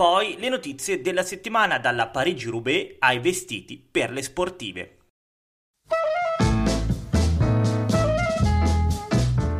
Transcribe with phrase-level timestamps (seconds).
[0.00, 4.96] Poi le notizie della settimana dalla Parigi-Roubaix ai vestiti per le sportive.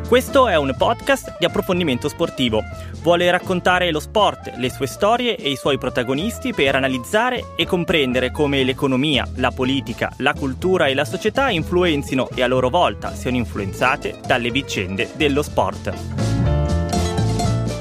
[0.07, 2.63] Questo è un podcast di approfondimento sportivo.
[3.03, 8.31] Vuole raccontare lo sport, le sue storie e i suoi protagonisti per analizzare e comprendere
[8.31, 13.37] come l'economia, la politica, la cultura e la società influenzino e a loro volta siano
[13.37, 16.60] influenzate dalle vicende dello sport.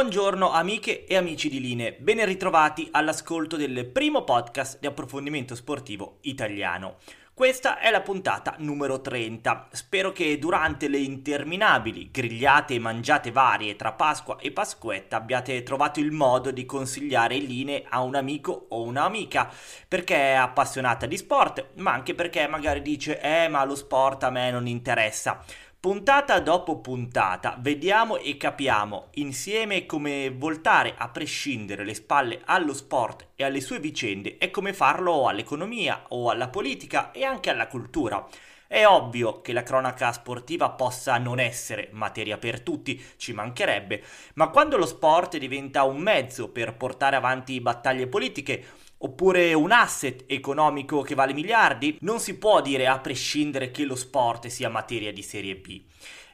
[0.00, 6.20] Buongiorno amiche e amici di Line, ben ritrovati all'ascolto del primo podcast di approfondimento sportivo
[6.22, 6.96] italiano.
[7.34, 9.68] Questa è la puntata numero 30.
[9.72, 16.00] Spero che durante le interminabili grigliate e mangiate varie tra Pasqua e Pasquetta abbiate trovato
[16.00, 19.50] il modo di consigliare Line a un amico o un'amica
[19.86, 24.30] perché è appassionata di sport, ma anche perché magari dice "Eh, ma lo sport a
[24.30, 25.44] me non interessa".
[25.80, 33.28] Puntata dopo puntata vediamo e capiamo insieme come voltare a prescindere le spalle allo sport
[33.34, 38.28] e alle sue vicende e come farlo all'economia o alla politica e anche alla cultura.
[38.66, 44.50] È ovvio che la cronaca sportiva possa non essere materia per tutti, ci mancherebbe, ma
[44.50, 48.64] quando lo sport diventa un mezzo per portare avanti battaglie politiche
[49.02, 53.94] oppure un asset economico che vale miliardi, non si può dire a prescindere che lo
[53.94, 55.82] sport sia materia di serie B.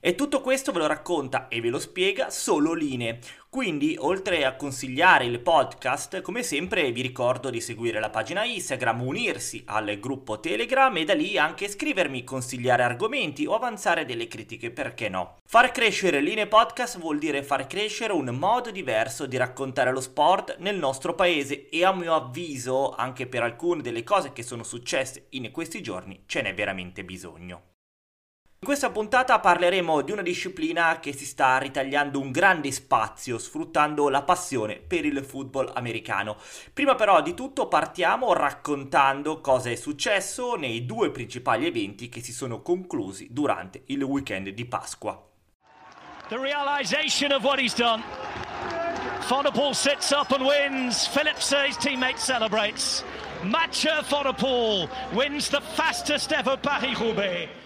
[0.01, 3.19] E tutto questo ve lo racconta e ve lo spiega solo Line.
[3.57, 9.01] Quindi, oltre a consigliare il podcast, come sempre vi ricordo di seguire la pagina Instagram,
[9.01, 14.71] unirsi al gruppo Telegram e da lì anche scrivermi, consigliare argomenti o avanzare delle critiche,
[14.71, 15.39] perché no?
[15.49, 20.57] Far crescere Line Podcast vuol dire far crescere un modo diverso di raccontare lo sport
[20.59, 25.29] nel nostro paese e a mio avviso, anche per alcune delle cose che sono successe
[25.31, 27.76] in questi giorni, ce n'è veramente bisogno.
[28.67, 34.09] In questa puntata parleremo di una disciplina che si sta ritagliando un grande spazio sfruttando
[34.09, 36.37] la passione per il football americano.
[36.73, 42.33] Prima però di tutto partiamo raccontando cosa è successo nei due principali eventi che si
[42.33, 45.17] sono conclusi durante il weekend di Pasqua.
[46.29, 48.03] The realization of what he's done.
[49.29, 51.07] Fonopol sits up and wins.
[51.07, 53.05] Phillips, his teammate, celebrates.
[53.43, 57.65] Matcha Fonopol wins the fastest ever Paris-Roubaix.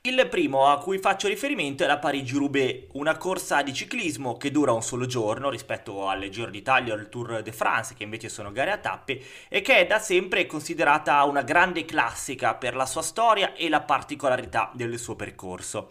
[0.00, 4.70] Il primo a cui faccio riferimento è la Parigi-Roubaix, una corsa di ciclismo che dura
[4.70, 8.52] un solo giorno rispetto alle Giro d'Italia o al Tour de France, che invece sono
[8.52, 13.02] gare a tappe, e che è da sempre considerata una grande classica per la sua
[13.02, 15.90] storia e la particolarità del suo percorso.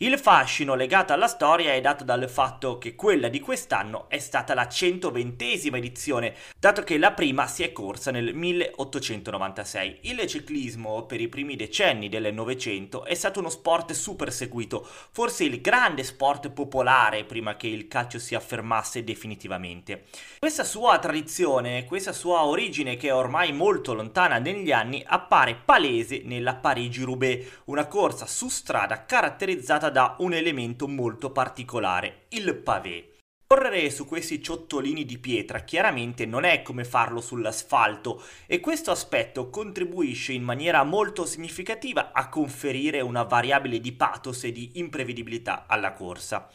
[0.00, 4.52] Il fascino legato alla storia è dato dal fatto che quella di quest'anno è stata
[4.52, 10.00] la 120esima edizione, dato che la prima si è corsa nel 1896.
[10.02, 15.44] Il ciclismo per i primi decenni del Novecento è stato uno sport super seguito, forse
[15.44, 20.04] il grande sport popolare prima che il calcio si affermasse definitivamente.
[20.38, 26.20] Questa sua tradizione, questa sua origine che è ormai molto lontana negli anni, appare palese
[26.22, 33.10] nella Parigi-Roubaix, una corsa su strada caratterizzata da un elemento molto particolare, il pavé.
[33.48, 39.50] Correre su questi ciottolini di pietra chiaramente non è come farlo sull'asfalto e questo aspetto
[39.50, 45.92] contribuisce in maniera molto significativa a conferire una variabile di pathos e di imprevedibilità alla
[45.92, 46.48] corsa.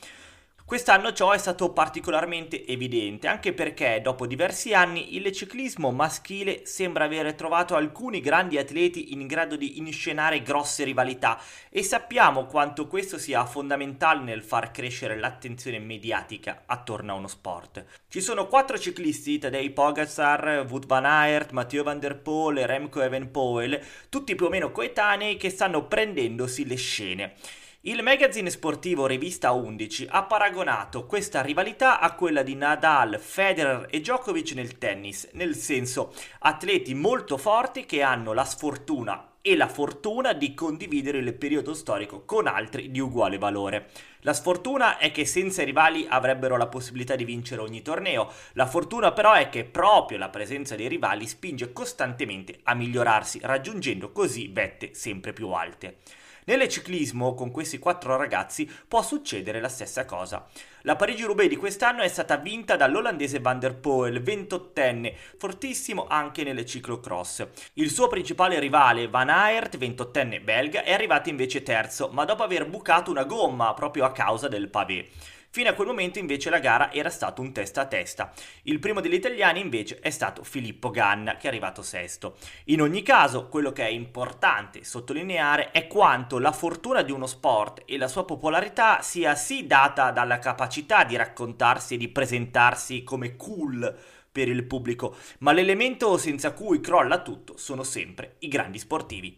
[0.71, 7.03] Quest'anno ciò è stato particolarmente evidente, anche perché dopo diversi anni il ciclismo maschile sembra
[7.03, 11.37] aver trovato alcuni grandi atleti in grado di inscenare grosse rivalità
[11.69, 17.83] e sappiamo quanto questo sia fondamentale nel far crescere l'attenzione mediatica attorno a uno sport.
[18.07, 23.01] Ci sono quattro ciclisti, Tadej Pogacar, Wout van Aert, Matteo van der Poel e Remco
[23.01, 23.77] Evenpoel,
[24.07, 27.33] tutti più o meno coetanei che stanno prendendosi le scene.
[27.83, 34.01] Il magazine sportivo Rivista 11 ha paragonato questa rivalità a quella di Nadal, Federer e
[34.01, 40.33] Djokovic nel tennis, nel senso atleti molto forti che hanno la sfortuna e la fortuna
[40.33, 43.89] di condividere il periodo storico con altri di uguale valore.
[44.19, 48.67] La sfortuna è che senza i rivali avrebbero la possibilità di vincere ogni torneo, la
[48.67, 54.49] fortuna però è che proprio la presenza dei rivali spinge costantemente a migliorarsi, raggiungendo così
[54.49, 55.97] vette sempre più alte.
[56.45, 60.45] Nell'eciclismo, con questi quattro ragazzi, può succedere la stessa cosa.
[60.81, 66.65] La Parigi-Roubaix di quest'anno è stata vinta dall'olandese Van der Poel, 28enne, fortissimo anche nelle
[66.65, 67.47] ciclocross.
[67.73, 72.67] Il suo principale rivale, Van Aert, 28enne belga, è arrivato invece terzo, ma dopo aver
[72.67, 75.09] bucato una gomma proprio a causa del pavé.
[75.53, 78.31] Fino a quel momento invece la gara era stato un testa a testa.
[78.63, 82.37] Il primo degli italiani invece è stato Filippo Ganna che è arrivato sesto.
[82.67, 87.83] In ogni caso quello che è importante sottolineare è quanto la fortuna di uno sport
[87.85, 93.35] e la sua popolarità sia sì data dalla capacità di raccontarsi e di presentarsi come
[93.35, 93.93] cool
[94.31, 99.37] per il pubblico, ma l'elemento senza cui crolla tutto sono sempre i grandi sportivi.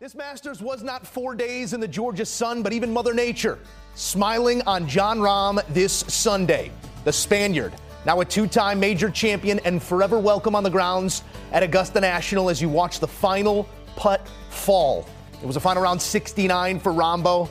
[0.00, 3.58] This Masters was not four days in the Georgia sun, but even Mother Nature
[3.96, 6.70] smiling on John Rahm this Sunday.
[7.04, 7.72] The Spaniard,
[8.06, 12.48] now a two time major champion and forever welcome on the grounds at Augusta National
[12.48, 15.04] as you watch the final putt fall.
[15.42, 17.48] It was a final round 69 for Rombo.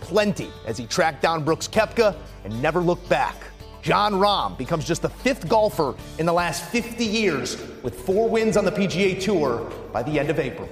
[0.00, 2.14] Plenty as he tracked down Brooks Kepka
[2.44, 3.34] and never looked back.
[3.80, 8.58] John Rahm becomes just the fifth golfer in the last 50 years with four wins
[8.58, 10.68] on the PGA Tour by the end of April.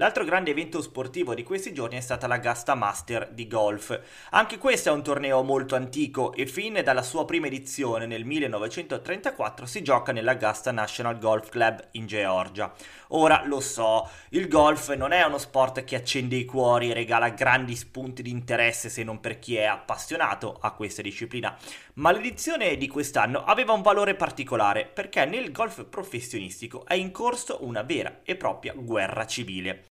[0.00, 4.00] L'altro grande evento sportivo di questi giorni è stata l'Augusta Master di golf.
[4.30, 9.66] Anche questo è un torneo molto antico e fin dalla sua prima edizione nel 1934
[9.66, 12.72] si gioca nell'Augusta National Golf Club in Georgia.
[13.08, 17.30] Ora lo so, il golf non è uno sport che accende i cuori e regala
[17.30, 21.58] grandi spunti di interesse se non per chi è appassionato a questa disciplina,
[21.94, 27.64] ma l'edizione di quest'anno aveva un valore particolare perché nel golf professionistico è in corso
[27.64, 29.87] una vera e propria guerra civile.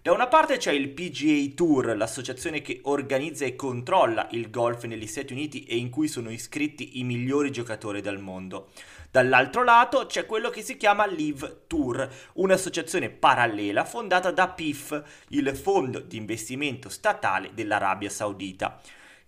[0.00, 5.08] Da una parte c'è il PGA Tour, l'associazione che organizza e controlla il golf negli
[5.08, 8.70] Stati Uniti e in cui sono iscritti i migliori giocatori del mondo.
[9.10, 15.56] Dall'altro lato c'è quello che si chiama Live Tour, un'associazione parallela fondata da PIF, il
[15.56, 18.80] fondo di investimento statale dell'Arabia Saudita.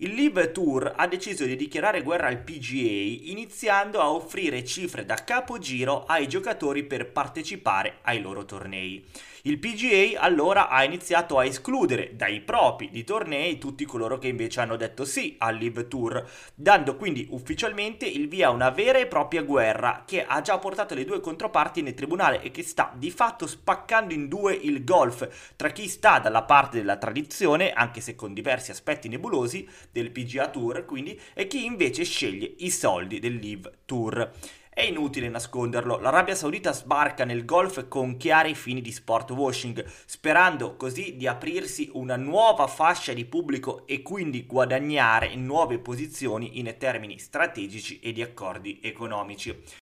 [0.03, 5.17] Il Live Tour ha deciso di dichiarare guerra al PGA iniziando a offrire cifre da
[5.17, 9.05] capogiro ai giocatori per partecipare ai loro tornei.
[9.45, 14.61] Il PGA allora ha iniziato a escludere dai propri di tornei tutti coloro che invece
[14.61, 19.07] hanno detto sì al Live Tour, dando quindi ufficialmente il via a una vera e
[19.07, 23.11] propria guerra che ha già portato le due controparti nel tribunale e che sta di
[23.11, 28.15] fatto spaccando in due il golf tra chi sta dalla parte della tradizione, anche se
[28.15, 33.35] con diversi aspetti nebulosi, del PGA Tour quindi, e chi invece sceglie i soldi del
[33.35, 34.33] Live Tour.
[34.73, 40.77] È inutile nasconderlo, l'Arabia Saudita sbarca nel golf con chiari fini di sport washing, sperando
[40.77, 47.19] così di aprirsi una nuova fascia di pubblico e quindi guadagnare nuove posizioni in termini
[47.19, 49.80] strategici e di accordi economici.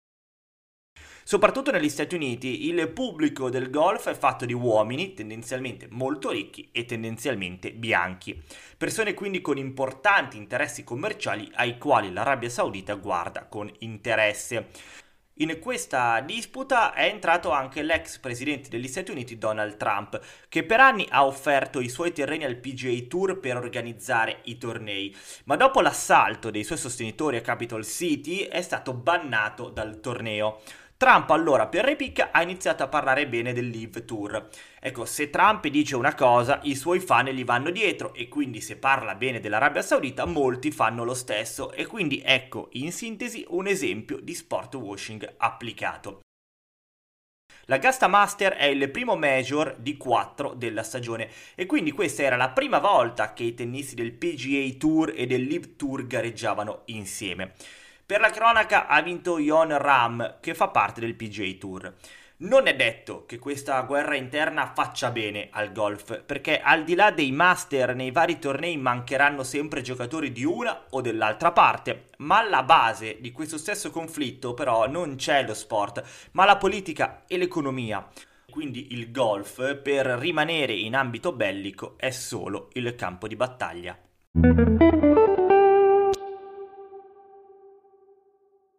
[1.26, 6.69] Soprattutto negli Stati Uniti il pubblico del golf è fatto di uomini tendenzialmente molto ricchi
[6.71, 8.38] e tendenzialmente bianchi,
[8.76, 14.69] persone quindi con importanti interessi commerciali ai quali l'Arabia Saudita guarda con interesse.
[15.38, 20.78] In questa disputa è entrato anche l'ex presidente degli Stati Uniti Donald Trump, che per
[20.78, 25.16] anni ha offerto i suoi terreni al PGA Tour per organizzare i tornei,
[25.47, 30.61] ma dopo l'assalto dei suoi sostenitori a Capitol City è stato bannato dal torneo.
[30.96, 34.48] Trump allora per repic ha iniziato a parlare bene del Live Tour.
[34.80, 38.76] Ecco, se Trump dice una cosa, i suoi fan gli vanno dietro e quindi se
[38.76, 44.18] parla bene dell'Arabia Saudita, molti fanno lo stesso e quindi ecco, in sintesi, un esempio
[44.20, 46.20] di sport washing applicato.
[47.66, 52.36] La Gasta Master è il primo major di 4 della stagione e quindi questa era
[52.36, 57.54] la prima volta che i tennisti del PGA Tour e del Live Tour gareggiavano insieme.
[58.06, 61.94] Per la cronaca ha vinto Jon Ram, che fa parte del PGA Tour.
[62.37, 67.11] Non è detto che questa guerra interna faccia bene al golf, perché al di là
[67.11, 72.62] dei master nei vari tornei mancheranno sempre giocatori di una o dell'altra parte, ma alla
[72.62, 78.06] base di questo stesso conflitto però non c'è lo sport, ma la politica e l'economia.
[78.50, 83.99] Quindi il golf, per rimanere in ambito bellico, è solo il campo di battaglia.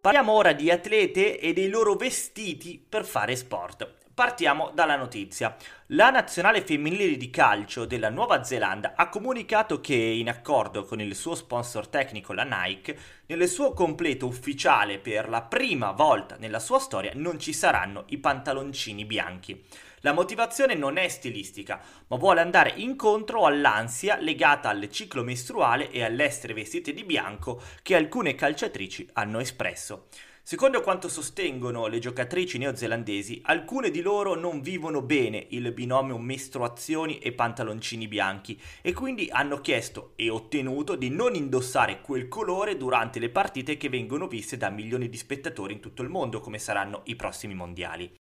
[0.06, 3.92] Parliamo ora di atlete e dei loro vestiti per fare sport.
[4.14, 5.56] Partiamo dalla notizia.
[5.88, 11.16] La nazionale femminile di calcio della Nuova Zelanda ha comunicato che, in accordo con il
[11.16, 12.96] suo sponsor tecnico, la Nike,
[13.26, 18.20] nel suo completo ufficiale per la prima volta nella sua storia non ci saranno i
[18.20, 19.60] pantaloncini bianchi.
[20.06, 26.04] La motivazione non è stilistica, ma vuole andare incontro all'ansia legata al ciclo mestruale e
[26.04, 30.06] all'essere vestite di bianco che alcune calciatrici hanno espresso.
[30.44, 37.18] Secondo quanto sostengono le giocatrici neozelandesi, alcune di loro non vivono bene il binomio mestruazioni
[37.18, 43.18] e pantaloncini bianchi e quindi hanno chiesto e ottenuto di non indossare quel colore durante
[43.18, 47.02] le partite che vengono viste da milioni di spettatori in tutto il mondo come saranno
[47.06, 48.16] i prossimi mondiali.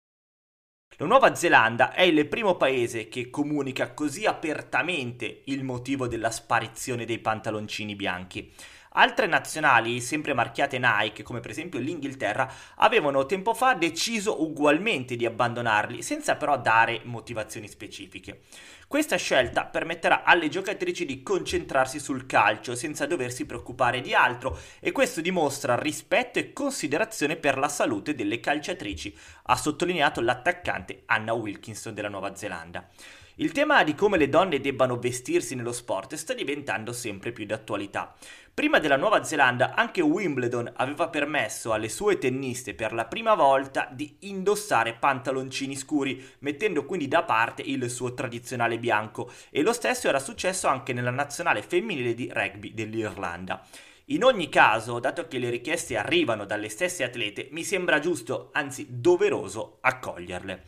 [1.00, 7.06] La Nuova Zelanda è il primo paese che comunica così apertamente il motivo della sparizione
[7.06, 8.52] dei pantaloncini bianchi.
[8.92, 15.24] Altre nazionali, sempre marchiate Nike, come per esempio l'Inghilterra, avevano tempo fa deciso ugualmente di
[15.24, 18.40] abbandonarli, senza però dare motivazioni specifiche.
[18.88, 24.90] Questa scelta permetterà alle giocatrici di concentrarsi sul calcio senza doversi preoccupare di altro e
[24.90, 31.94] questo dimostra rispetto e considerazione per la salute delle calciatrici, ha sottolineato l'attaccante Anna Wilkinson
[31.94, 32.88] della Nuova Zelanda.
[33.36, 38.14] Il tema di come le donne debbano vestirsi nello sport sta diventando sempre più d'attualità.
[38.60, 43.88] Prima della Nuova Zelanda anche Wimbledon aveva permesso alle sue tenniste per la prima volta
[43.90, 50.08] di indossare pantaloncini scuri, mettendo quindi da parte il suo tradizionale bianco e lo stesso
[50.08, 53.66] era successo anche nella nazionale femminile di rugby dell'Irlanda.
[54.08, 58.86] In ogni caso, dato che le richieste arrivano dalle stesse atlete, mi sembra giusto, anzi
[58.90, 60.64] doveroso, accoglierle.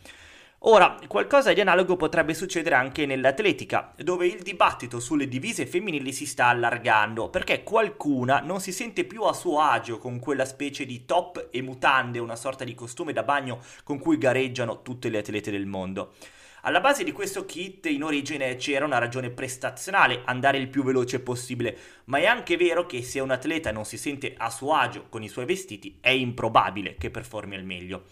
[0.65, 6.25] Ora, qualcosa di analogo potrebbe succedere anche nell'atletica, dove il dibattito sulle divise femminili si
[6.25, 11.03] sta allargando, perché qualcuna non si sente più a suo agio con quella specie di
[11.03, 15.51] top e mutande, una sorta di costume da bagno con cui gareggiano tutte le atlete
[15.51, 16.13] del mondo.
[16.61, 21.19] Alla base di questo kit in origine c'era una ragione prestazionale, andare il più veloce
[21.19, 25.07] possibile, ma è anche vero che se un atleta non si sente a suo agio
[25.09, 28.05] con i suoi vestiti è improbabile che performi al meglio.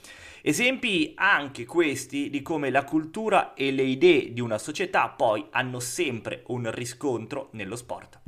[0.44, 5.80] Esempi anche questi di come la cultura e le idee di una società poi hanno
[5.80, 8.22] sempre un riscontro nello sport.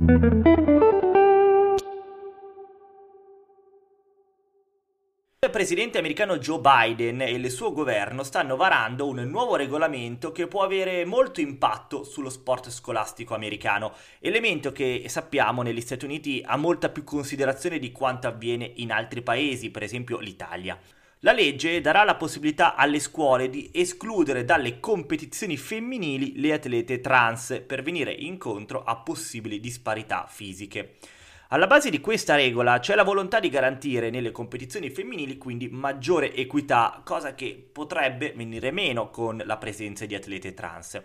[5.40, 10.46] Il presidente americano Joe Biden e il suo governo stanno varando un nuovo regolamento che
[10.46, 16.56] può avere molto impatto sullo sport scolastico americano, elemento che sappiamo negli Stati Uniti ha
[16.56, 20.78] molta più considerazione di quanto avviene in altri paesi, per esempio l'Italia.
[21.24, 27.62] La legge darà la possibilità alle scuole di escludere dalle competizioni femminili le atlete trans
[27.66, 30.96] per venire incontro a possibili disparità fisiche.
[31.48, 36.34] Alla base di questa regola c'è la volontà di garantire nelle competizioni femminili quindi maggiore
[36.34, 41.00] equità, cosa che potrebbe venire meno con la presenza di atlete trans.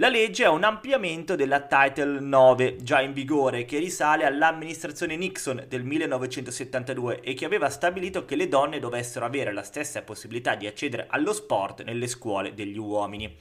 [0.00, 5.66] La legge è un ampliamento della Title 9 già in vigore che risale all'amministrazione Nixon
[5.68, 10.66] del 1972 e che aveva stabilito che le donne dovessero avere la stessa possibilità di
[10.66, 13.36] accedere allo sport nelle scuole degli uomini.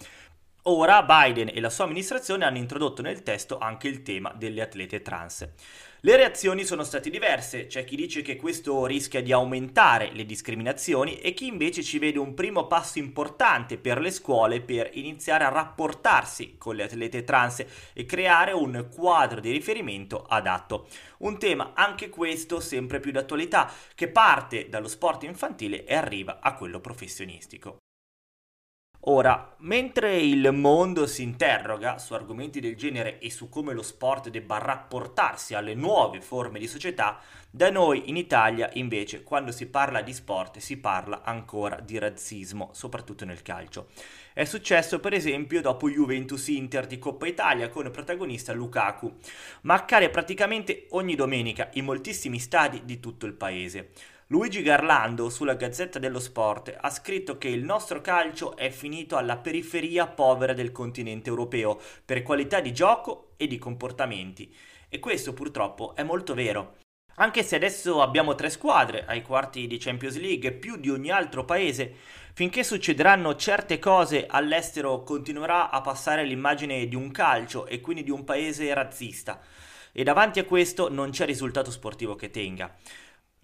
[0.64, 5.02] Ora Biden e la sua amministrazione hanno introdotto nel testo anche il tema delle atlete
[5.02, 5.48] trans.
[6.02, 11.20] Le reazioni sono state diverse, c'è chi dice che questo rischia di aumentare le discriminazioni
[11.20, 15.50] e chi invece ci vede un primo passo importante per le scuole per iniziare a
[15.50, 20.88] rapportarsi con le atlete trans e creare un quadro di riferimento adatto.
[21.18, 26.54] Un tema anche questo sempre più d'attualità che parte dallo sport infantile e arriva a
[26.54, 27.80] quello professionistico.
[29.04, 34.28] Ora, mentre il mondo si interroga su argomenti del genere e su come lo sport
[34.28, 37.18] debba rapportarsi alle nuove forme di società,
[37.50, 42.72] da noi in Italia invece quando si parla di sport si parla ancora di razzismo,
[42.74, 43.88] soprattutto nel calcio.
[44.34, 49.16] È successo per esempio dopo Juventus Inter di Coppa Italia con protagonista Lukaku,
[49.62, 53.92] ma accade praticamente ogni domenica in moltissimi stadi di tutto il paese.
[54.32, 59.38] Luigi Garlando sulla Gazzetta dello Sport ha scritto che il nostro calcio è finito alla
[59.38, 64.56] periferia povera del continente europeo per qualità di gioco e di comportamenti.
[64.88, 66.76] E questo purtroppo è molto vero.
[67.16, 71.44] Anche se adesso abbiamo tre squadre ai quarti di Champions League, più di ogni altro
[71.44, 71.92] paese,
[72.34, 78.12] finché succederanno certe cose all'estero continuerà a passare l'immagine di un calcio e quindi di
[78.12, 79.42] un paese razzista.
[79.92, 82.72] E davanti a questo non c'è risultato sportivo che tenga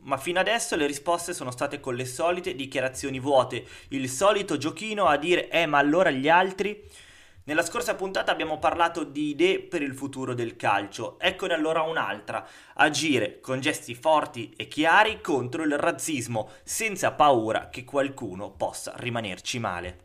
[0.05, 5.05] ma fino adesso le risposte sono state con le solite dichiarazioni vuote, il solito giochino
[5.05, 7.03] a dire eh ma allora gli altri...
[7.47, 12.43] Nella scorsa puntata abbiamo parlato di idee per il futuro del calcio, eccone allora un'altra,
[12.73, 19.59] agire con gesti forti e chiari contro il razzismo, senza paura che qualcuno possa rimanerci
[19.59, 20.04] male.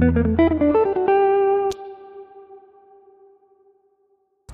[0.00, 0.14] Let's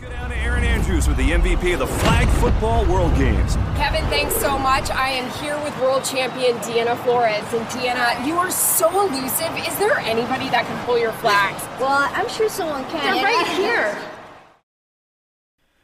[0.01, 3.57] go down to Aaron Andrews with the MVP of the Flag Football World Games.
[3.77, 4.89] Kevin, thanks so much.
[4.91, 7.45] I am here with world champion Deanna Flores.
[7.53, 9.55] And Deanna, you are so elusive.
[9.69, 11.63] Is there anybody that can pull your flags?
[11.79, 13.15] Well, I'm sure someone can.
[13.15, 14.14] They're right here.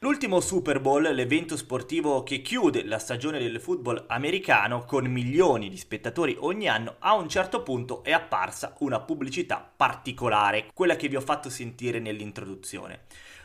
[0.02, 5.76] L'ultimo Super Bowl, l'evento sportivo che chiude la stagione del football americano con milioni di
[5.76, 11.16] spettatori ogni anno, a un certo punto è apparsa una pubblicità particolare, quella che vi
[11.16, 13.00] ho fatto sentire nell'introduzione.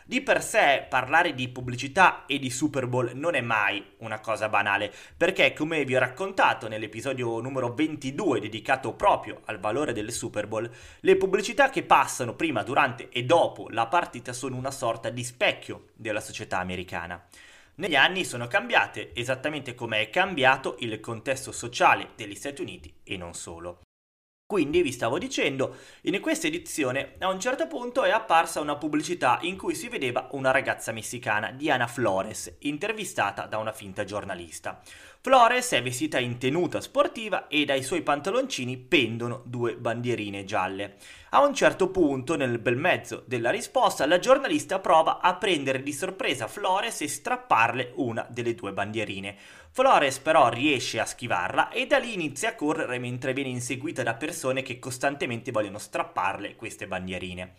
[0.07, 4.49] Di per sé parlare di pubblicità e di Super Bowl non è mai una cosa
[4.49, 10.45] banale, perché come vi ho raccontato nell'episodio numero 22 dedicato proprio al valore del Super
[10.45, 10.69] Bowl,
[10.99, 15.87] le pubblicità che passano prima, durante e dopo la partita sono una sorta di specchio
[15.95, 17.25] della società americana.
[17.77, 23.17] Negli anni sono cambiate, esattamente come è cambiato il contesto sociale degli Stati Uniti e
[23.17, 23.84] non solo.
[24.47, 29.39] Quindi vi stavo dicendo, in questa edizione a un certo punto è apparsa una pubblicità
[29.41, 34.83] in cui si vedeva una ragazza messicana, Diana Flores, intervistata da una finta giornalista.
[35.19, 40.97] Flores è vestita in tenuta sportiva e dai suoi pantaloncini pendono due bandierine gialle.
[41.31, 45.91] A un certo punto, nel bel mezzo della risposta, la giornalista prova a prendere di
[45.91, 49.35] sorpresa Flores e strapparle una delle due bandierine.
[49.75, 54.13] Flores però riesce a schivarla e da lì inizia a correre mentre viene inseguita da
[54.13, 57.55] persone che costantemente vogliono strapparle queste bandierine.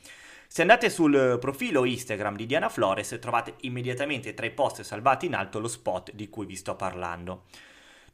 [0.49, 5.35] Se andate sul profilo Instagram di Diana Flores trovate immediatamente tra i post salvati in
[5.35, 7.43] alto lo spot di cui vi sto parlando.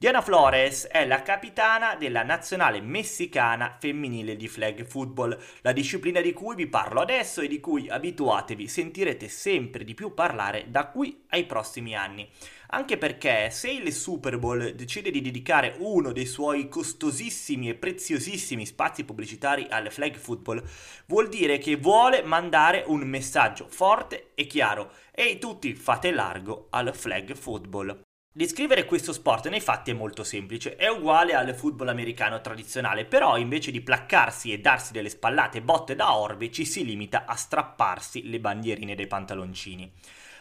[0.03, 6.33] Diana Flores è la capitana della nazionale messicana femminile di flag football, la disciplina di
[6.33, 11.23] cui vi parlo adesso e di cui abituatevi, sentirete sempre di più parlare da qui
[11.29, 12.29] ai prossimi anni.
[12.71, 18.67] Anche perché se il Super Bowl decide di dedicare uno dei suoi costosissimi e preziosissimi
[18.67, 20.65] spazi pubblicitari al flag football,
[21.07, 24.91] vuol dire che vuole mandare un messaggio forte e chiaro.
[25.13, 28.03] Ehi tutti, fate largo al flag football.
[28.35, 33.37] Descrivere questo sport nei fatti è molto semplice, è uguale al football americano tradizionale, però
[33.37, 38.31] invece di placcarsi e darsi delle spallate botte da orbe ci si limita a strapparsi
[38.31, 39.93] le bandierine dei pantaloncini.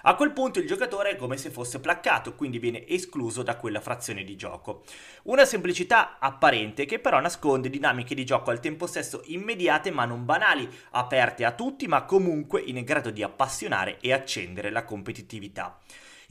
[0.04, 3.82] A quel punto il giocatore è come se fosse placcato, quindi viene escluso da quella
[3.82, 4.84] frazione di gioco.
[5.24, 10.24] Una semplicità apparente che però nasconde dinamiche di gioco al tempo stesso immediate ma non
[10.24, 15.78] banali, aperte a tutti ma comunque in grado di appassionare e accendere la competitività.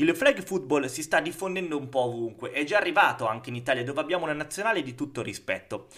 [0.01, 3.85] Il flag football si sta diffondendo un po' ovunque, è già arrivato anche in Italia
[3.85, 5.89] dove abbiamo una nazionale di tutto rispetto.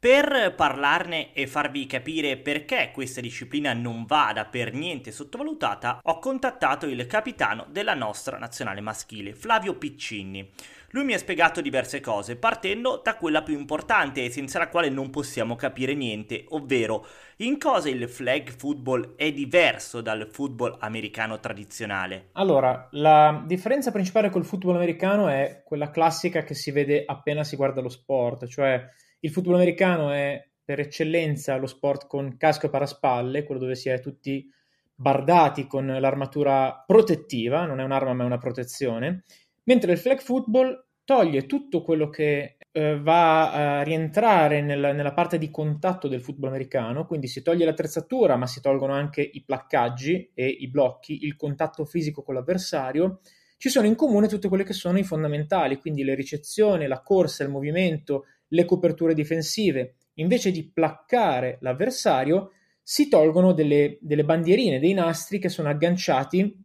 [0.00, 6.86] Per parlarne e farvi capire perché questa disciplina non vada per niente sottovalutata, ho contattato
[6.86, 10.48] il capitano della nostra nazionale maschile, Flavio Piccini.
[10.90, 14.88] Lui mi ha spiegato diverse cose, partendo da quella più importante e senza la quale
[14.88, 17.04] non possiamo capire niente, ovvero
[17.38, 22.28] in cosa il flag football è diverso dal football americano tradizionale.
[22.34, 27.56] Allora, la differenza principale col football americano è quella classica che si vede appena si
[27.56, 28.88] guarda lo sport, cioè
[29.20, 33.88] il football americano è per eccellenza lo sport con casco e paraspalle, quello dove si
[33.88, 34.50] è tutti
[34.94, 39.24] bardati con l'armatura protettiva, non è un'arma ma è una protezione,
[39.64, 45.38] mentre il flag football toglie tutto quello che eh, va a rientrare nel, nella parte
[45.38, 50.32] di contatto del football americano, quindi si toglie l'attrezzatura ma si tolgono anche i placcaggi
[50.34, 53.20] e i blocchi, il contatto fisico con l'avversario,
[53.56, 57.42] ci sono in comune tutte quelle che sono i fondamentali, quindi le ricezioni, la corsa,
[57.42, 59.96] il movimento, le coperture difensive.
[60.14, 66.56] Invece di placcare l'avversario, si tolgono delle, delle bandierine, dei nastri che sono agganciati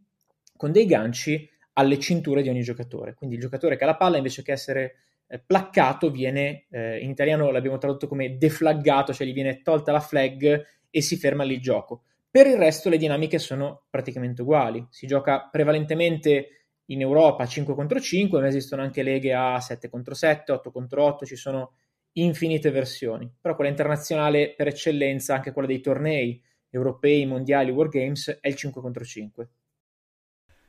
[0.56, 3.14] con dei ganci alle cinture di ogni giocatore.
[3.14, 4.94] Quindi il giocatore che ha la palla, invece che essere
[5.26, 10.00] eh, placcato, viene, eh, in italiano l'abbiamo tradotto come deflaggato, cioè gli viene tolta la
[10.00, 12.04] flag e si ferma lì il gioco.
[12.30, 14.84] Per il resto le dinamiche sono praticamente uguali.
[14.90, 20.14] Si gioca prevalentemente in Europa 5 contro 5, ma esistono anche leghe a 7 contro
[20.14, 21.74] 7, 8 contro 8, ci sono
[22.12, 23.30] infinite versioni.
[23.40, 28.54] Però quella internazionale per eccellenza, anche quella dei tornei europei, mondiali, World Games, è il
[28.56, 29.48] 5 contro 5.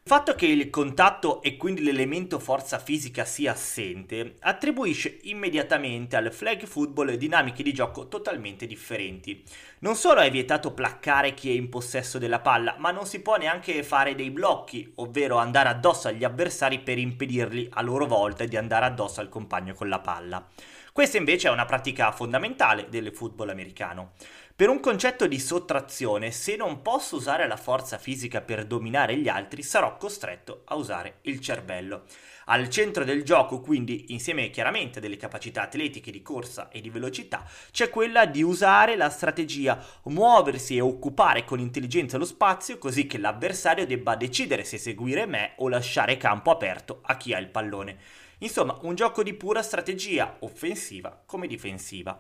[0.08, 6.32] Il fatto che il contatto e quindi l'elemento forza fisica sia assente attribuisce immediatamente al
[6.32, 9.44] flag football dinamiche di gioco totalmente differenti.
[9.80, 13.38] Non solo è vietato placcare chi è in possesso della palla, ma non si può
[13.38, 18.58] neanche fare dei blocchi, ovvero andare addosso agli avversari per impedirgli a loro volta di
[18.58, 20.48] andare addosso al compagno con la palla.
[20.96, 24.12] Questa invece è una pratica fondamentale del football americano.
[24.58, 29.28] Per un concetto di sottrazione, se non posso usare la forza fisica per dominare gli
[29.28, 32.06] altri, sarò costretto a usare il cervello.
[32.46, 37.44] Al centro del gioco, quindi, insieme chiaramente delle capacità atletiche di corsa e di velocità,
[37.70, 43.18] c'è quella di usare la strategia, muoversi e occupare con intelligenza lo spazio così che
[43.18, 47.98] l'avversario debba decidere se seguire me o lasciare campo aperto a chi ha il pallone.
[48.38, 52.18] Insomma, un gioco di pura strategia, offensiva come difensiva.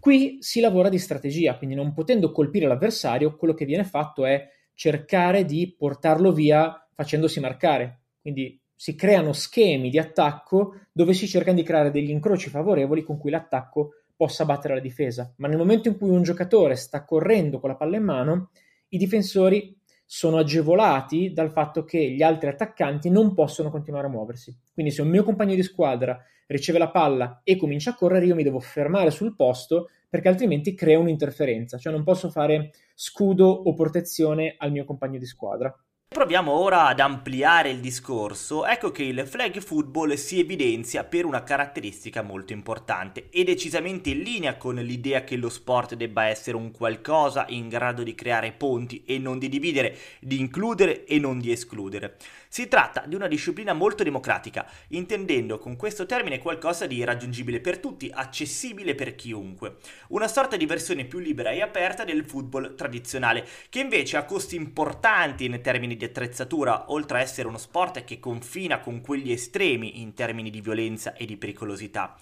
[0.00, 4.48] Qui si lavora di strategia, quindi non potendo colpire l'avversario, quello che viene fatto è
[4.74, 8.02] cercare di portarlo via facendosi marcare.
[8.20, 13.18] Quindi si creano schemi di attacco dove si cercano di creare degli incroci favorevoli con
[13.18, 15.32] cui l'attacco possa battere la difesa.
[15.38, 18.50] Ma nel momento in cui un giocatore sta correndo con la palla in mano,
[18.90, 24.56] i difensori sono agevolati dal fatto che gli altri attaccanti non possono continuare a muoversi.
[24.72, 28.34] Quindi se un mio compagno di squadra riceve la palla e comincia a correre, io
[28.34, 33.72] mi devo fermare sul posto perché altrimenti crea un'interferenza, cioè non posso fare scudo o
[33.74, 35.74] protezione al mio compagno di squadra.
[36.10, 38.64] Proviamo ora ad ampliare il discorso.
[38.66, 44.22] Ecco che il flag football si evidenzia per una caratteristica molto importante e decisamente in
[44.22, 49.04] linea con l'idea che lo sport debba essere un qualcosa in grado di creare ponti
[49.04, 52.16] e non di dividere, di includere e non di escludere.
[52.48, 57.78] Si tratta di una disciplina molto democratica, intendendo con questo termine qualcosa di raggiungibile per
[57.78, 59.76] tutti, accessibile per chiunque.
[60.08, 64.56] Una sorta di versione più libera e aperta del football tradizionale, che invece ha costi
[64.56, 70.00] importanti in termini di attrezzatura, oltre a essere uno sport che confina con quelli estremi
[70.00, 72.16] in termini di violenza e di pericolosità.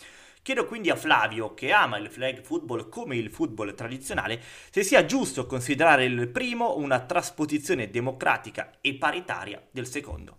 [0.46, 5.04] Chiedo quindi a Flavio, che ama il flag football come il football tradizionale, se sia
[5.04, 10.38] giusto considerare il primo una trasposizione democratica e paritaria del secondo.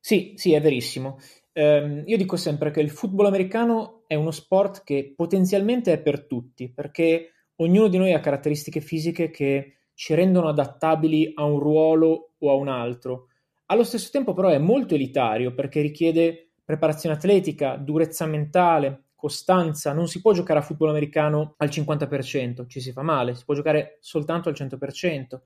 [0.00, 1.18] Sì, sì, è verissimo.
[1.52, 6.26] Um, io dico sempre che il football americano è uno sport che potenzialmente è per
[6.26, 12.34] tutti, perché ognuno di noi ha caratteristiche fisiche che ci rendono adattabili a un ruolo
[12.46, 13.28] o a un altro.
[13.66, 20.08] Allo stesso tempo però è molto elitario perché richiede preparazione atletica, durezza mentale, costanza, non
[20.08, 23.98] si può giocare a football americano al 50%, ci si fa male, si può giocare
[24.00, 25.40] soltanto al 100%.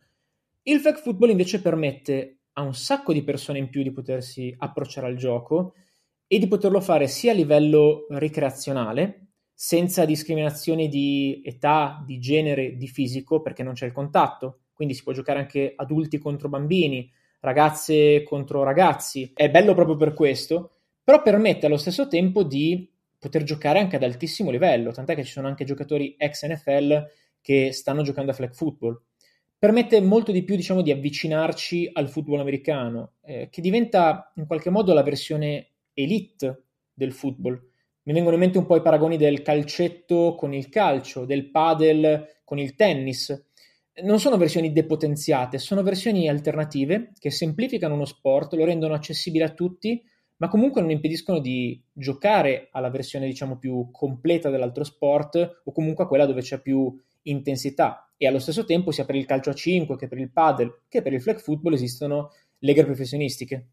[0.63, 5.07] Il flag football invece permette a un sacco di persone in più di potersi approcciare
[5.07, 5.75] al gioco
[6.27, 12.89] e di poterlo fare sia a livello ricreazionale, senza discriminazioni di età, di genere, di
[12.89, 18.23] fisico, perché non c'è il contatto, quindi si può giocare anche adulti contro bambini, ragazze
[18.23, 19.31] contro ragazzi.
[19.35, 20.71] È bello proprio per questo,
[21.05, 25.33] però permette allo stesso tempo di poter giocare anche ad altissimo livello, tant'è che ci
[25.33, 27.09] sono anche giocatori ex NFL
[27.43, 29.03] che stanno giocando a flag football.
[29.59, 34.71] Permette molto di più, diciamo, di avvicinarci al football americano, eh, che diventa in qualche
[34.71, 37.69] modo la versione elite del football.
[38.05, 42.38] Mi vengono in mente un po' i paragoni del calcetto con il calcio, del padel
[42.45, 43.50] con il tennis.
[44.03, 49.50] Non sono versioni depotenziate, sono versioni alternative che semplificano uno sport, lo rendono accessibile a
[49.50, 50.03] tutti
[50.40, 56.05] ma comunque non impediscono di giocare alla versione diciamo più completa dell'altro sport o comunque
[56.05, 59.55] a quella dove c'è più intensità e allo stesso tempo sia per il calcio a
[59.55, 63.68] 5 che per il padel che per il flag football esistono leghe professionistiche.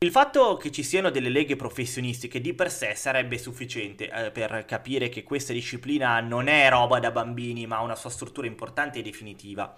[0.00, 4.64] Il fatto che ci siano delle leghe professionistiche di per sé sarebbe sufficiente eh, per
[4.64, 9.00] capire che questa disciplina non è roba da bambini ma ha una sua struttura importante
[9.00, 9.76] e definitiva.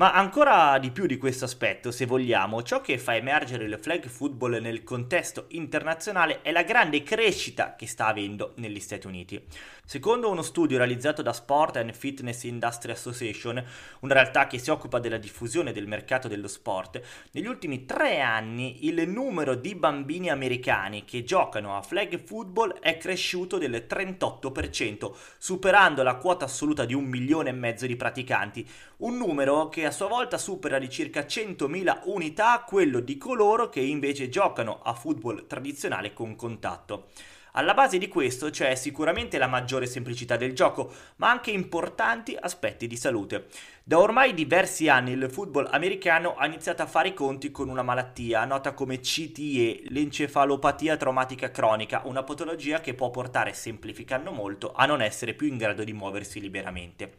[0.00, 4.08] Ma ancora di più di questo aspetto, se vogliamo, ciò che fa emergere il flag
[4.08, 9.44] football nel contesto internazionale è la grande crescita che sta avendo negli Stati Uniti.
[9.84, 13.62] Secondo uno studio realizzato da Sport and Fitness Industry Association,
[14.00, 18.86] una realtà che si occupa della diffusione del mercato dello sport, negli ultimi tre anni
[18.86, 26.04] il numero di bambini americani che giocano a flag football è cresciuto del 38%, superando
[26.04, 28.66] la quota assoluta di un milione e mezzo di praticanti,
[28.98, 33.80] un numero che a sua volta supera di circa 100.000 unità quello di coloro che
[33.80, 37.08] invece giocano a football tradizionale con contatto.
[37.54, 42.86] Alla base di questo c'è sicuramente la maggiore semplicità del gioco, ma anche importanti aspetti
[42.86, 43.48] di salute.
[43.82, 47.82] Da ormai diversi anni il football americano ha iniziato a fare i conti con una
[47.82, 54.86] malattia nota come CTE, l'encefalopatia traumatica cronica, una patologia che può portare, semplificando molto, a
[54.86, 57.14] non essere più in grado di muoversi liberamente.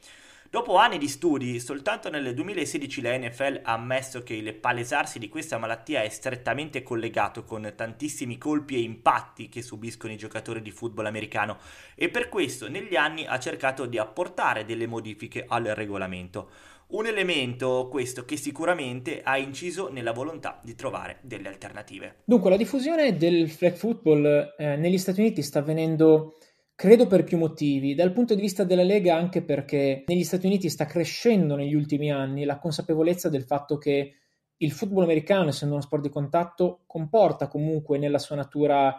[0.51, 5.29] Dopo anni di studi, soltanto nel 2016 la NFL ha ammesso che il palesarsi di
[5.29, 10.71] questa malattia è strettamente collegato con tantissimi colpi e impatti che subiscono i giocatori di
[10.71, 11.57] football americano
[11.95, 16.49] e per questo negli anni ha cercato di apportare delle modifiche al regolamento.
[16.87, 22.23] Un elemento, questo, che sicuramente ha inciso nella volontà di trovare delle alternative.
[22.25, 26.35] Dunque, la diffusione del flag football eh, negli Stati Uniti sta avvenendo,
[26.82, 27.94] credo, per più motivi.
[27.94, 32.12] Dal punto di vista della Lega, anche perché negli Stati Uniti sta crescendo negli ultimi
[32.12, 34.15] anni la consapevolezza del fatto che
[34.58, 38.96] il football americano, essendo uno sport di contatto, comporta comunque nella sua natura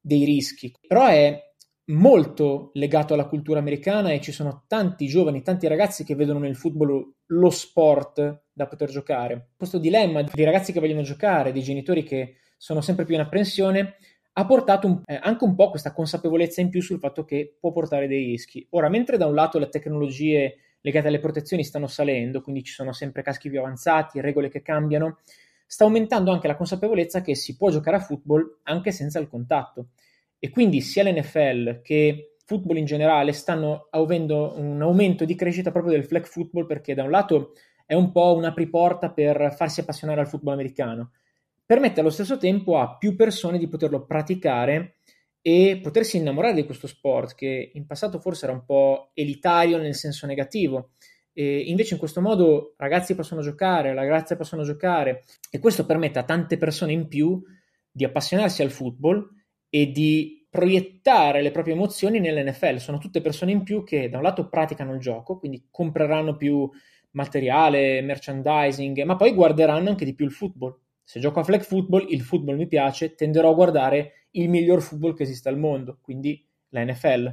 [0.00, 0.72] dei rischi.
[0.86, 1.36] Però è
[1.86, 6.54] molto legato alla cultura americana e ci sono tanti giovani, tanti ragazzi che vedono nel
[6.54, 9.48] football lo sport da poter giocare.
[9.56, 13.96] Questo dilemma di ragazzi che vogliono giocare, di genitori che sono sempre più in apprensione,
[14.38, 17.72] ha portato un, eh, anche un po' questa consapevolezza in più sul fatto che può
[17.72, 18.66] portare dei rischi.
[18.70, 22.92] Ora, mentre da un lato le tecnologie legate alle protezioni stanno salendo, quindi ci sono
[22.92, 25.20] sempre caschi più avanzati, regole che cambiano,
[25.66, 29.88] sta aumentando anche la consapevolezza che si può giocare a football anche senza il contatto.
[30.38, 35.94] E quindi sia l'NFL che football in generale stanno avendo un aumento di crescita proprio
[35.94, 37.54] del flag football perché da un lato
[37.86, 41.12] è un po' un'apriporta per farsi appassionare al football americano,
[41.66, 44.98] permette allo stesso tempo a più persone di poterlo praticare
[45.42, 49.94] e potersi innamorare di questo sport che in passato forse era un po' elitario nel
[49.94, 50.92] senso negativo.
[51.32, 56.24] E invece in questo modo ragazzi possono giocare, ragazze possono giocare e questo permette a
[56.24, 57.42] tante persone in più
[57.90, 59.28] di appassionarsi al football
[59.68, 62.78] e di proiettare le proprie emozioni nell'NFL.
[62.78, 66.68] Sono tutte persone in più che da un lato praticano il gioco, quindi compreranno più
[67.10, 70.78] materiale, merchandising, ma poi guarderanno anche di più il football.
[71.08, 75.14] Se gioco a flag football, il football mi piace, tenderò a guardare il miglior football
[75.14, 77.32] che esiste al mondo, quindi la NFL.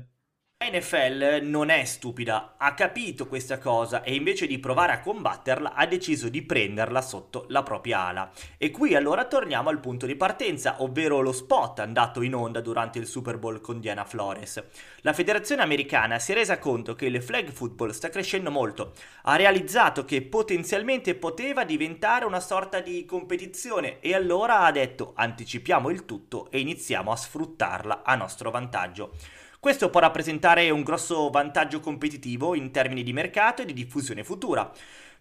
[0.72, 5.86] NFL non è stupida, ha capito questa cosa e invece di provare a combatterla ha
[5.86, 8.32] deciso di prenderla sotto la propria ala.
[8.58, 12.98] E qui allora torniamo al punto di partenza, ovvero lo spot andato in onda durante
[12.98, 14.64] il Super Bowl con Diana Flores.
[15.02, 19.36] La federazione americana si è resa conto che il flag football sta crescendo molto, ha
[19.36, 26.06] realizzato che potenzialmente poteva diventare una sorta di competizione e allora ha detto anticipiamo il
[26.06, 29.14] tutto e iniziamo a sfruttarla a nostro vantaggio.
[29.64, 34.70] Questo può rappresentare un grosso vantaggio competitivo in termini di mercato e di diffusione futura.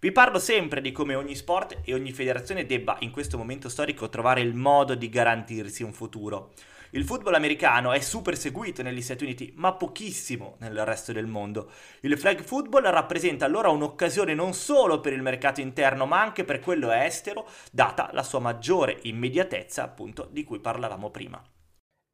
[0.01, 4.09] Vi parlo sempre di come ogni sport e ogni federazione debba in questo momento storico
[4.09, 6.55] trovare il modo di garantirsi un futuro.
[6.91, 11.71] Il football americano è super seguito negli Stati Uniti, ma pochissimo nel resto del mondo.
[12.01, 16.59] Il flag football rappresenta allora un'occasione non solo per il mercato interno, ma anche per
[16.59, 21.41] quello estero, data la sua maggiore immediatezza, appunto, di cui parlavamo prima.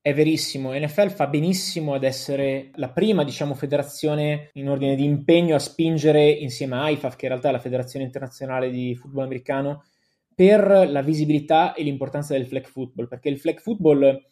[0.01, 5.57] È verissimo, NFL fa benissimo ad essere la prima, diciamo, federazione in ordine di impegno
[5.57, 9.85] a spingere insieme a IFAF, che in realtà è la Federazione Internazionale di Football Americano,
[10.35, 14.23] per la visibilità e l'importanza del flag football, perché il flag football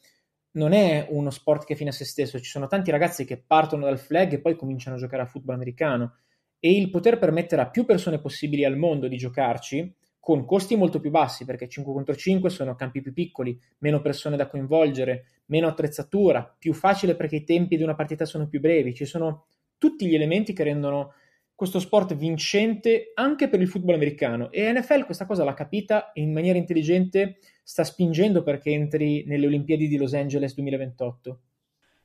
[0.52, 3.84] non è uno sport che fine a se stesso, ci sono tanti ragazzi che partono
[3.84, 6.14] dal flag e poi cominciano a giocare a football americano.
[6.60, 9.94] E il poter permettere a più persone possibili al mondo di giocarci
[10.26, 14.36] con costi molto più bassi, perché 5 contro 5 sono campi più piccoli, meno persone
[14.36, 18.92] da coinvolgere, meno attrezzatura, più facile perché i tempi di una partita sono più brevi,
[18.92, 19.46] ci sono
[19.78, 21.12] tutti gli elementi che rendono
[21.54, 26.22] questo sport vincente anche per il football americano e NFL questa cosa l'ha capita e
[26.22, 31.40] in maniera intelligente sta spingendo perché entri nelle Olimpiadi di Los Angeles 2028.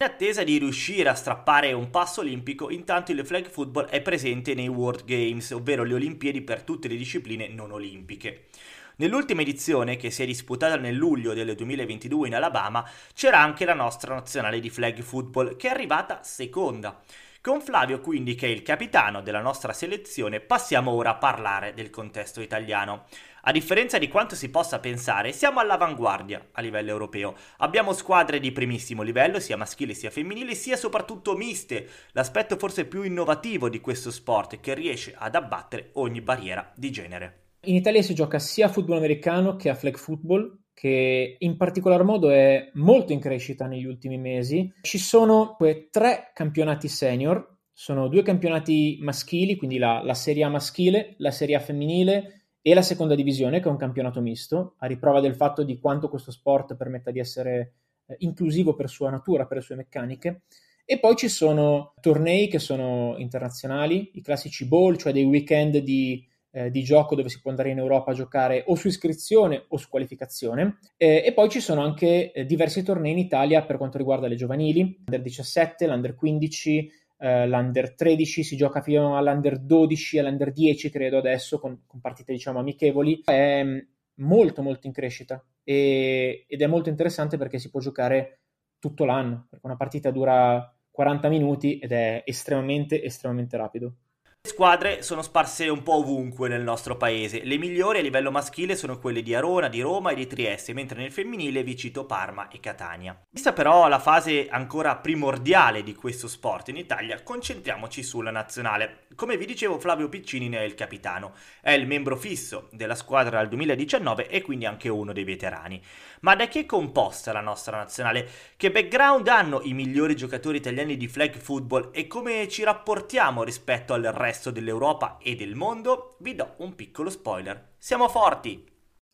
[0.01, 4.55] In attesa di riuscire a strappare un passo olimpico, intanto il flag football è presente
[4.55, 8.47] nei World Games, ovvero le Olimpiadi per tutte le discipline non olimpiche.
[8.95, 12.83] Nell'ultima edizione, che si è disputata nel luglio del 2022 in Alabama,
[13.13, 16.99] c'era anche la nostra nazionale di flag football, che è arrivata seconda.
[17.39, 21.91] Con Flavio, quindi, che è il capitano della nostra selezione, passiamo ora a parlare del
[21.91, 23.05] contesto italiano.
[23.43, 27.33] A differenza di quanto si possa pensare, siamo all'avanguardia a livello europeo.
[27.57, 33.01] Abbiamo squadre di primissimo livello, sia maschili sia femminili, sia soprattutto miste, l'aspetto forse più
[33.01, 37.53] innovativo di questo sport che riesce ad abbattere ogni barriera di genere.
[37.61, 42.03] In Italia si gioca sia a football americano che a flag football, che in particolar
[42.03, 44.71] modo è molto in crescita negli ultimi mesi.
[44.81, 45.57] Ci sono
[45.89, 51.55] tre campionati senior, sono due campionati maschili, quindi la, la Serie A maschile, la Serie
[51.55, 55.63] A femminile e la seconda divisione, che è un campionato misto, a riprova del fatto
[55.63, 57.73] di quanto questo sport permetta di essere
[58.05, 60.43] eh, inclusivo per sua natura, per le sue meccaniche.
[60.85, 66.27] E poi ci sono tornei che sono internazionali, i classici bowl, cioè dei weekend di,
[66.51, 69.77] eh, di gioco dove si può andare in Europa a giocare o su iscrizione o
[69.77, 70.79] su qualificazione.
[70.97, 74.35] Eh, e poi ci sono anche eh, diversi tornei in Italia per quanto riguarda le
[74.35, 76.91] giovanili, l'Under 17, l'Under 15,
[77.21, 82.33] eh, l'Under 13, si gioca fino all'Under 12, all'Under 10 credo adesso, con, con partite
[82.33, 83.77] diciamo amichevoli, è mm,
[84.15, 88.39] molto molto in crescita e, ed è molto interessante perché si può giocare
[88.79, 93.95] tutto l'anno, perché una partita dura 40 minuti ed è estremamente estremamente rapido.
[94.43, 97.43] Squadre sono sparse un po' ovunque nel nostro paese.
[97.43, 100.99] Le migliori a livello maschile sono quelle di Arona, di Roma e di Trieste, mentre
[100.99, 103.15] nel femminile vi cito Parma e Catania.
[103.29, 109.05] Vista però la fase ancora primordiale di questo sport in Italia, concentriamoci sulla nazionale.
[109.13, 111.33] Come vi dicevo, Flavio Piccini ne è il capitano.
[111.61, 115.79] È il membro fisso della squadra dal 2019 e quindi anche uno dei veterani.
[116.21, 118.27] Ma da chi è composta la nostra nazionale?
[118.57, 123.93] Che background hanno i migliori giocatori italiani di flag football e come ci rapportiamo rispetto
[123.93, 127.73] al resto resto dell'Europa e del mondo, vi do un piccolo spoiler.
[127.77, 128.65] Siamo forti!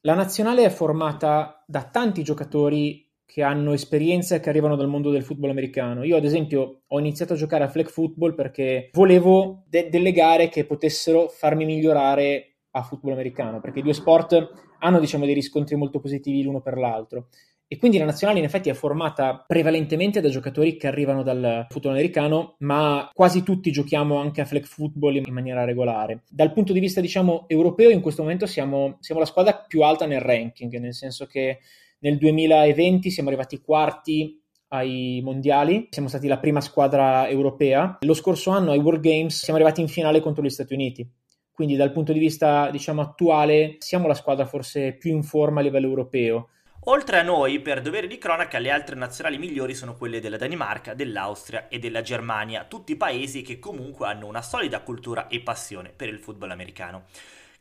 [0.02, 5.10] La nazionale è formata da tanti giocatori che hanno esperienza e che arrivano dal mondo
[5.10, 6.04] del football americano.
[6.04, 10.48] Io, ad esempio, ho iniziato a giocare a flag football perché volevo de- delle gare
[10.50, 15.76] che potessero farmi migliorare a football americano, perché i due sport hanno, diciamo, dei riscontri
[15.76, 17.28] molto positivi l'uno per l'altro.
[17.70, 21.92] E quindi la nazionale in effetti è formata prevalentemente da giocatori che arrivano dal football
[21.92, 26.24] americano, ma quasi tutti giochiamo anche a flag football in maniera regolare.
[26.30, 30.06] Dal punto di vista, diciamo, europeo, in questo momento siamo, siamo la squadra più alta
[30.06, 31.60] nel ranking, nel senso che
[32.00, 37.98] nel 2020 siamo arrivati quarti ai mondiali, siamo stati la prima squadra europea.
[38.02, 41.10] Lo scorso anno ai World Games siamo arrivati in finale contro gli Stati Uniti.
[41.58, 45.64] Quindi dal punto di vista, diciamo, attuale siamo la squadra forse più in forma a
[45.64, 46.50] livello europeo.
[46.84, 50.94] Oltre a noi, per dovere di cronaca, le altre nazionali migliori sono quelle della Danimarca,
[50.94, 56.10] dell'Austria e della Germania, tutti paesi che comunque hanno una solida cultura e passione per
[56.10, 57.06] il football americano.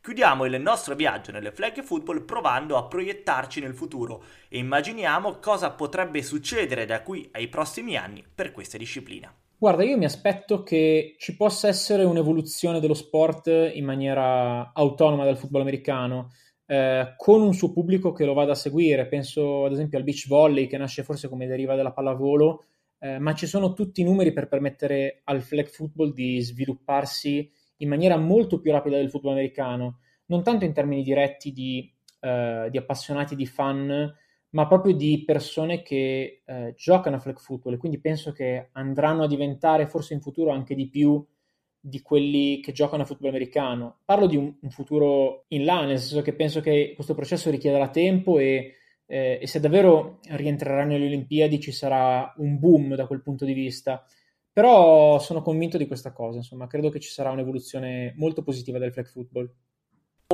[0.03, 5.71] Chiudiamo il nostro viaggio nelle flag football provando a proiettarci nel futuro e immaginiamo cosa
[5.71, 9.35] potrebbe succedere da qui ai prossimi anni per questa disciplina.
[9.59, 15.39] Guarda, io mi aspetto che ci possa essere un'evoluzione dello sport in maniera autonoma dal
[15.39, 16.33] football americano
[16.67, 19.07] eh, con un suo pubblico che lo vada a seguire.
[19.07, 22.65] Penso ad esempio al beach volley che nasce forse come deriva della pallavolo,
[22.99, 27.89] eh, ma ci sono tutti i numeri per permettere al flag football di svilupparsi in
[27.89, 31.91] maniera molto più rapida del football americano, non tanto in termini diretti di,
[32.21, 34.15] eh, di appassionati, di fan,
[34.57, 39.25] ma proprio di persone che eh, giocano a flag football e quindi penso che andranno
[39.25, 41.23] a diventare forse in futuro anche di più
[41.79, 43.99] di quelli che giocano a football americano.
[44.07, 47.91] Parlo di un, un, futuro in là, nel senso che penso che questo processo richiederà
[47.91, 53.21] tempo e, eh, e se davvero rientrerà nelle Olimpiadi ci sarà un boom da quel
[53.21, 54.07] punto di vista.
[54.51, 58.93] Però sono convinto di questa cosa, insomma, credo che ci sarà un'evoluzione molto positiva del
[58.93, 59.53] flag football.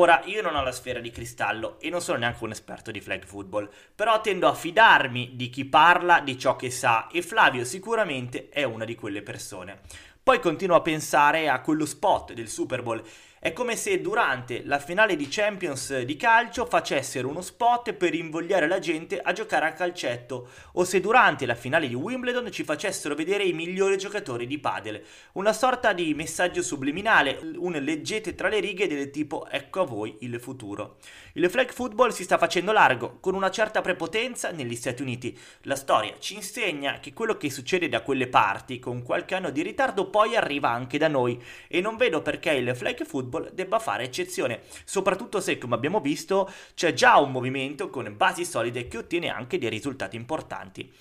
[0.01, 3.03] Ora, io non ho la sfera di cristallo e non sono neanche un esperto di
[3.03, 7.63] flag football, però tendo a fidarmi di chi parla di ciò che sa e Flavio
[7.67, 9.81] sicuramente è una di quelle persone.
[10.23, 13.03] Poi continuo a pensare a quello spot del Super Bowl
[13.45, 18.69] è come se durante la finale di Champions di calcio facessero uno spot per invogliare
[18.69, 23.17] la gente a giocare a calcetto o se durante la finale di Wimbledon ci facessero
[23.17, 25.03] vedere i migliori giocatori di padel.
[25.33, 30.19] Una sorta di messaggio subliminale, un leggete tra le righe del tipo ecco a voi
[30.21, 30.99] il futuro.
[31.33, 35.37] Il flag football si sta facendo largo, con una certa prepotenza negli Stati Uniti.
[35.63, 39.63] La storia ci insegna che quello che succede da quelle parti con qualche anno di
[39.63, 43.79] ritardo poi arriva anche da noi e non vedo perché il flag football football debba
[43.79, 48.99] fare eccezione, soprattutto se, come abbiamo visto, c'è già un movimento con basi solide che
[48.99, 50.93] ottiene anche dei risultati importanti.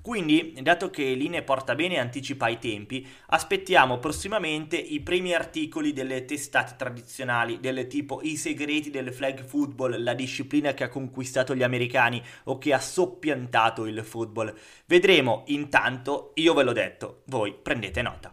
[0.00, 5.92] Quindi, dato che Line porta bene e anticipa i tempi, aspettiamo prossimamente i primi articoli
[5.92, 11.56] delle testate tradizionali del tipo I segreti del flag football, la disciplina che ha conquistato
[11.56, 14.54] gli americani o che ha soppiantato il football.
[14.84, 18.32] Vedremo, intanto, io ve l'ho detto, voi prendete nota.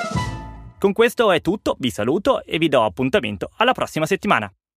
[0.81, 4.51] Con questo è tutto, vi saluto e vi do appuntamento alla prossima settimana.